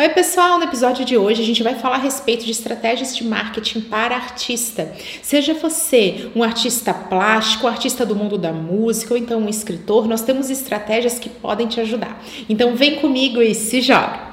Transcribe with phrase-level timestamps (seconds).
[0.00, 0.56] Oi, pessoal!
[0.56, 4.16] No episódio de hoje a gente vai falar a respeito de estratégias de marketing para
[4.16, 4.90] artista.
[5.22, 10.08] Seja você um artista plástico, um artista do mundo da música ou então um escritor,
[10.08, 12.18] nós temos estratégias que podem te ajudar.
[12.48, 14.30] Então vem comigo e se joga!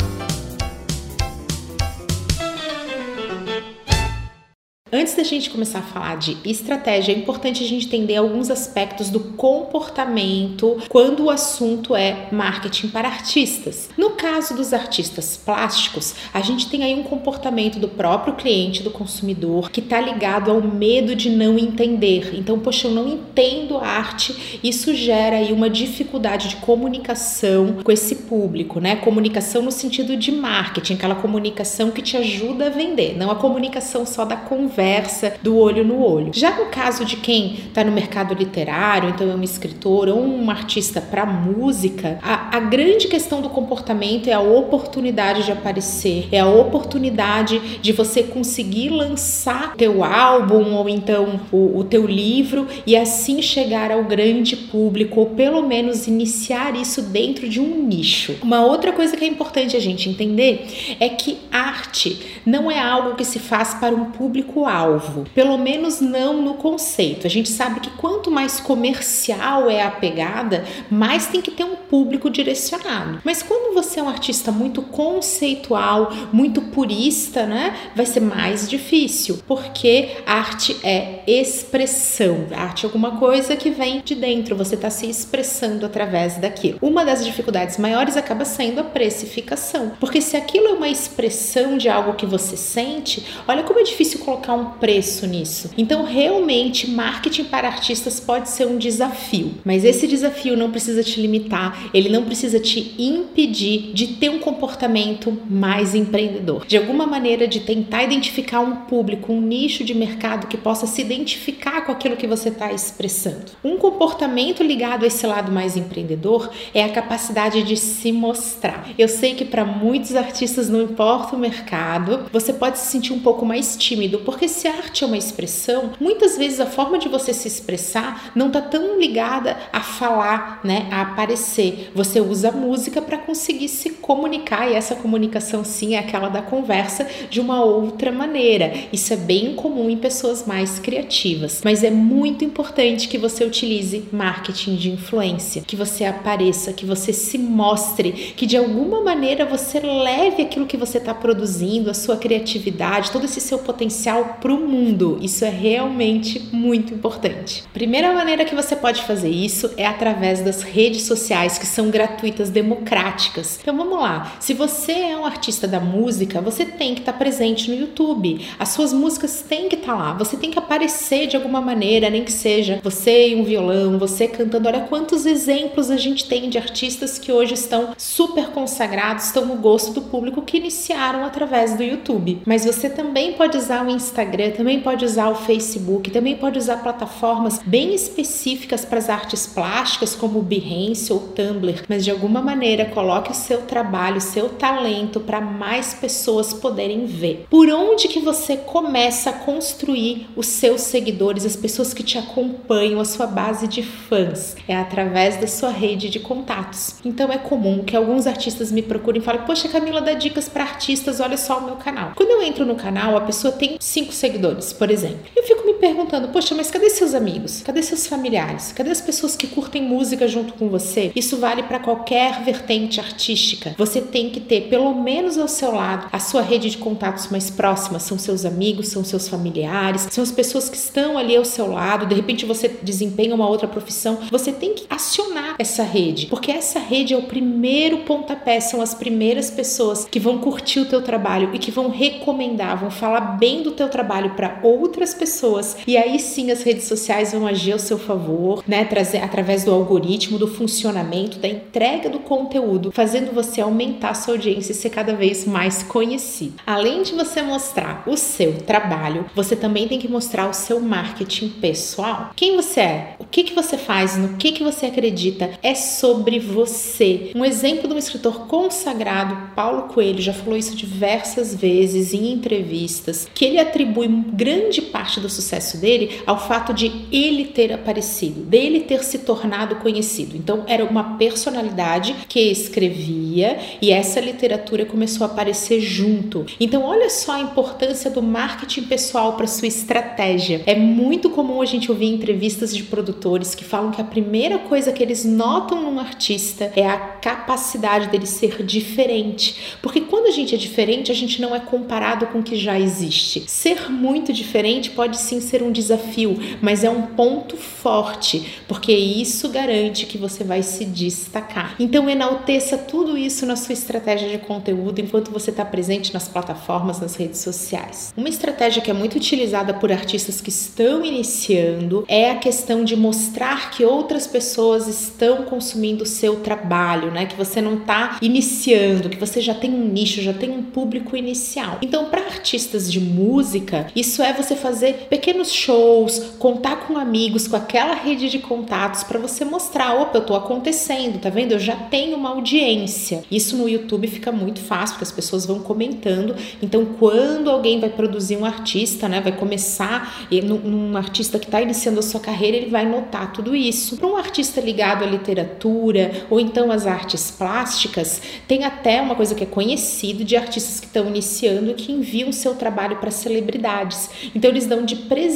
[4.89, 9.09] Antes da gente começar a falar de estratégia, é importante a gente entender alguns aspectos
[9.09, 13.89] do comportamento quando o assunto é marketing para artistas.
[13.97, 18.89] No caso dos artistas plásticos, a gente tem aí um comportamento do próprio cliente, do
[18.89, 22.33] consumidor, que está ligado ao medo de não entender.
[22.33, 28.15] Então, poxa, eu não entendo arte, isso gera aí uma dificuldade de comunicação com esse
[28.15, 28.95] público, né?
[28.95, 34.05] Comunicação no sentido de marketing, aquela comunicação que te ajuda a vender, não a comunicação
[34.05, 36.29] só da conversa conversa do olho no olho.
[36.31, 40.51] Já no caso de quem está no mercado literário, então é um escritor ou um
[40.51, 46.39] artista para música, a, a grande questão do comportamento é a oportunidade de aparecer, é
[46.39, 52.95] a oportunidade de você conseguir lançar teu álbum ou então o, o teu livro e
[52.95, 58.35] assim chegar ao grande público ou pelo menos iniciar isso dentro de um nicho.
[58.43, 63.15] Uma outra coisa que é importante a gente entender é que arte não é algo
[63.15, 67.25] que se faz para um público alvo, pelo menos não no conceito.
[67.25, 71.75] A gente sabe que quanto mais comercial é a pegada, mais tem que ter um
[71.75, 73.19] público direcionado.
[73.23, 79.39] Mas quando você é um artista muito conceitual, muito purista, né, vai ser mais difícil,
[79.47, 82.47] porque arte é expressão.
[82.51, 86.77] arte é alguma coisa que vem de dentro, você está se expressando através daquilo.
[86.81, 91.89] Uma das dificuldades maiores acaba sendo a precificação, porque se aquilo é uma expressão de
[91.89, 95.71] algo que você sente, olha como é difícil colocar um preço nisso.
[95.77, 101.21] Então, realmente, marketing para artistas pode ser um desafio, mas esse desafio não precisa te
[101.21, 106.65] limitar, ele não precisa te impedir de ter um comportamento mais empreendedor.
[106.65, 111.01] De alguma maneira, de tentar identificar um público, um nicho de mercado que possa se
[111.01, 113.51] identificar com aquilo que você está expressando.
[113.63, 118.89] Um comportamento ligado a esse lado mais empreendedor é a capacidade de se mostrar.
[118.97, 123.19] Eu sei que para muitos artistas, não importa o mercado, você pode se sentir um
[123.19, 127.09] pouco mais tímido, porque porque se arte é uma expressão, muitas vezes a forma de
[127.09, 131.91] você se expressar não está tão ligada a falar, né, a aparecer.
[131.93, 136.41] Você usa a música para conseguir se comunicar e essa comunicação sim é aquela da
[136.41, 138.73] conversa de uma outra maneira.
[138.93, 144.05] Isso é bem comum em pessoas mais criativas, mas é muito importante que você utilize
[144.13, 149.79] marketing de influência, que você apareça, que você se mostre, que de alguma maneira você
[149.79, 154.59] leve aquilo que você está produzindo, a sua criatividade, todo esse seu potencial para o
[154.59, 155.17] mundo.
[155.21, 157.63] Isso é realmente muito importante.
[157.73, 162.49] Primeira maneira que você pode fazer isso é através das redes sociais que são gratuitas,
[162.49, 163.59] democráticas.
[163.61, 164.35] Então vamos lá.
[164.39, 168.45] Se você é um artista da música, você tem que estar tá presente no YouTube.
[168.59, 170.13] As suas músicas têm que estar tá lá.
[170.13, 174.27] Você tem que aparecer de alguma maneira, nem que seja você e um violão, você
[174.27, 174.67] cantando.
[174.67, 179.55] Olha quantos exemplos a gente tem de artistas que hoje estão super consagrados, estão no
[179.55, 182.41] gosto do público que iniciaram através do YouTube.
[182.45, 186.59] Mas você também pode usar o Instagram Instagram, também pode usar o Facebook, também pode
[186.59, 192.11] usar plataformas bem específicas para as artes plásticas, como o Behance ou Tumblr, mas de
[192.11, 197.45] alguma maneira coloque o seu trabalho, o seu talento para mais pessoas poderem ver.
[197.49, 202.99] Por onde que você começa a construir os seus seguidores, as pessoas que te acompanham,
[202.99, 204.55] a sua base de fãs?
[204.67, 206.95] É através da sua rede de contatos.
[207.05, 210.63] Então é comum que alguns artistas me procurem e falem: Poxa, Camila, dá dicas para
[210.63, 212.11] artistas, olha só o meu canal.
[212.15, 215.19] Quando eu entro no canal, a pessoa tem cinco seguidores, por exemplo.
[215.35, 217.61] Eu fico perguntando, poxa, mas cadê seus amigos?
[217.61, 218.71] Cadê seus familiares?
[218.71, 221.11] Cadê as pessoas que curtem música junto com você?
[221.15, 223.75] Isso vale para qualquer vertente artística.
[223.77, 227.49] Você tem que ter, pelo menos ao seu lado, a sua rede de contatos mais
[227.49, 227.99] próxima.
[227.99, 232.05] São seus amigos, são seus familiares, são as pessoas que estão ali ao seu lado.
[232.05, 234.19] De repente você desempenha uma outra profissão.
[234.31, 238.93] Você tem que acionar essa rede, porque essa rede é o primeiro pontapé, são as
[238.93, 243.61] primeiras pessoas que vão curtir o teu trabalho e que vão recomendar, vão falar bem
[243.61, 247.79] do teu trabalho para outras pessoas e aí sim as redes sociais vão agir ao
[247.79, 248.85] seu favor, né?
[248.85, 254.71] Trazer através do algoritmo, do funcionamento, da entrega do conteúdo, fazendo você aumentar sua audiência
[254.71, 256.53] e ser cada vez mais conhecido.
[256.65, 261.49] Além de você mostrar o seu trabalho, você também tem que mostrar o seu marketing
[261.49, 262.31] pessoal.
[262.35, 263.15] Quem você é?
[263.19, 264.17] O que que você faz?
[264.17, 265.51] No que que você acredita?
[265.61, 267.31] É sobre você.
[267.35, 273.27] Um exemplo de um escritor consagrado, Paulo Coelho, já falou isso diversas vezes em entrevistas,
[273.33, 278.41] que ele atribui grande parte do sucesso sucesso dele ao fato de ele ter aparecido,
[278.41, 280.37] dele ter se tornado conhecido.
[280.37, 286.45] Então era uma personalidade que escrevia e essa literatura começou a aparecer junto.
[286.59, 290.61] Então olha só a importância do marketing pessoal para sua estratégia.
[290.65, 294.91] É muito comum a gente ouvir entrevistas de produtores que falam que a primeira coisa
[294.91, 300.53] que eles notam num artista é a capacidade dele ser diferente, porque quando a gente
[300.53, 303.43] é diferente, a gente não é comparado com o que já existe.
[303.47, 309.49] Ser muito diferente pode sim ser um desafio, mas é um ponto forte, porque isso
[309.49, 311.75] garante que você vai se destacar.
[311.79, 316.99] Então enalteça tudo isso na sua estratégia de conteúdo enquanto você está presente nas plataformas,
[316.99, 318.13] nas redes sociais.
[318.15, 322.95] Uma estratégia que é muito utilizada por artistas que estão iniciando é a questão de
[322.95, 327.25] mostrar que outras pessoas estão consumindo o seu trabalho, né?
[327.25, 331.15] Que você não está iniciando, que você já tem um nicho, já tem um público
[331.15, 331.77] inicial.
[331.81, 337.55] Então, para artistas de música, isso é você fazer pequenos shows, contar com amigos, com
[337.55, 341.53] aquela rede de contatos para você mostrar, opa, eu tô acontecendo, tá vendo?
[341.53, 343.23] Eu já tenho uma audiência.
[343.29, 346.35] Isso no YouTube fica muito fácil, porque as pessoas vão comentando.
[346.61, 351.99] Então, quando alguém vai produzir um artista, né, vai começar um artista que está iniciando
[351.99, 353.97] a sua carreira, ele vai notar tudo isso.
[353.97, 359.35] Para um artista ligado à literatura ou então às artes plásticas, tem até uma coisa
[359.35, 364.09] que é conhecido de artistas que estão iniciando e que enviam seu trabalho para celebridades.
[364.35, 365.26] Então, eles dão de presente,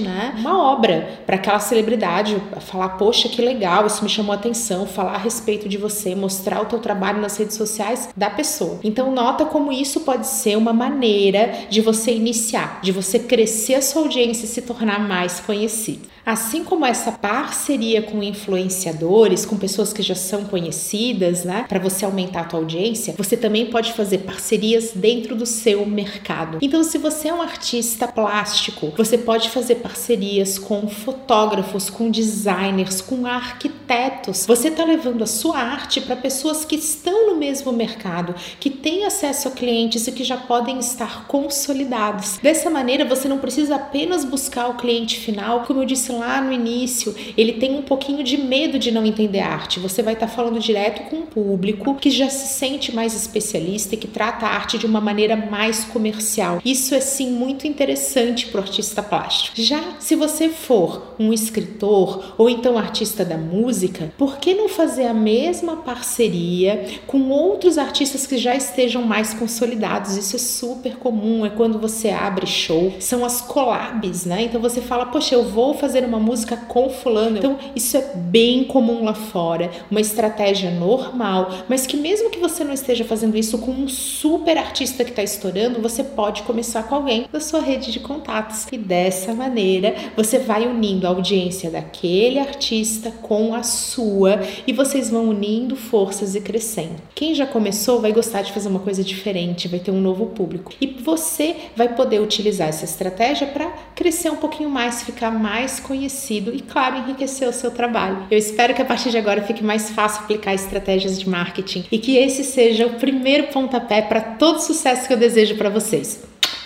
[0.00, 4.86] né, uma obra para aquela celebridade, falar, poxa, que legal, isso me chamou a atenção,
[4.86, 8.80] falar a respeito de você, mostrar o teu trabalho nas redes sociais da pessoa.
[8.82, 13.82] Então nota como isso pode ser uma maneira de você iniciar, de você crescer a
[13.82, 16.12] sua audiência e se tornar mais conhecido.
[16.24, 22.04] Assim como essa parceria com influenciadores, com pessoas que já são conhecidas, né, para você
[22.04, 26.58] aumentar a tua audiência, você também pode fazer parcerias dentro do seu mercado.
[26.62, 33.00] Então, se você é um artista plástico, você pode fazer parcerias com fotógrafos, com designers,
[33.00, 34.46] com arquitetos.
[34.46, 39.04] Você está levando a sua arte para pessoas que estão no mesmo mercado, que têm
[39.04, 42.38] acesso a clientes e que já podem estar consolidados.
[42.42, 46.52] Dessa maneira, você não precisa apenas buscar o cliente final, como eu disse lá no
[46.52, 49.80] início, ele tem um pouquinho de medo de não entender arte.
[49.80, 53.94] Você vai estar tá falando direto com um público que já se sente mais especialista
[53.94, 56.60] e que trata a arte de uma maneira mais comercial.
[56.64, 59.60] Isso é sim muito interessante para o artista plástico.
[59.60, 65.06] Já se você for um escritor ou então artista da música, por que não fazer
[65.06, 70.16] a mesma parceria com outros artistas que já estejam mais consolidados?
[70.16, 74.42] Isso é super comum, é quando você abre show, são as collabs, né?
[74.42, 77.38] Então você fala, poxa, eu vou fazer uma música com fulano.
[77.38, 82.64] Então, isso é bem comum lá fora, uma estratégia normal, mas que mesmo que você
[82.64, 86.94] não esteja fazendo isso com um super artista que está estourando, você pode começar com
[86.94, 88.66] alguém da sua rede de contatos.
[88.70, 95.08] E dessa maneira, você vai unindo a audiência daquele artista com a sua e vocês
[95.08, 96.96] vão unindo forças e crescendo.
[97.14, 100.72] Quem já começou vai gostar de fazer uma coisa diferente, vai ter um novo público.
[100.78, 106.54] E você vai poder utilizar essa estratégia para crescer um pouquinho mais, ficar mais conhecido
[106.54, 108.26] e, claro, enriquecer o seu trabalho.
[108.30, 111.96] Eu espero que a partir de agora fique mais fácil aplicar estratégias de marketing e
[111.96, 116.22] que esse seja o primeiro pontapé para todo o sucesso que eu desejo para vocês.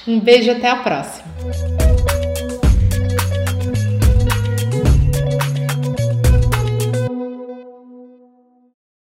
[0.09, 1.76] Um beijo até a próxima!